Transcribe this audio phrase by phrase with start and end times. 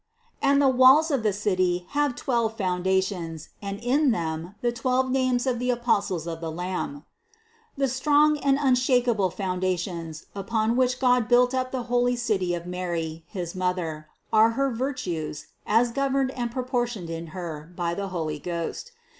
[0.41, 0.51] 276.
[0.51, 5.11] "And the walls of the city had twelve founda tions, and in them the twelve
[5.11, 7.05] names of the apostles of the Lamb."
[7.77, 13.25] The strong and unshakable foundations, upon which God built up the holy City of Mary
[13.27, 18.93] his Mother, are her virtues, as governed and proportioned in Her by the Holy Ghost.